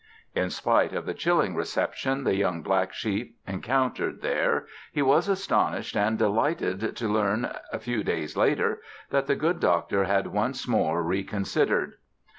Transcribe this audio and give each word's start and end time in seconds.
In 0.33 0.49
spite 0.49 0.93
of 0.93 1.05
the 1.05 1.13
chilling 1.13 1.53
reception 1.55 2.23
the 2.23 2.33
young 2.35 2.63
black 2.63 2.91
sheep 2.91 3.37
encountered 3.47 4.23
there 4.23 4.65
he 4.91 5.03
was 5.03 5.29
astonished 5.29 5.95
and 5.95 6.17
delighted 6.17 6.95
to 6.95 7.07
learn 7.07 7.53
a 7.71 7.77
few 7.77 8.03
days 8.03 8.35
later 8.35 8.81
that 9.11 9.27
the 9.27 9.35
good 9.35 9.59
doctor 9.59 10.05
had 10.05 10.25
once 10.25 10.67
more 10.67 11.03
reconsidered. 11.03 11.97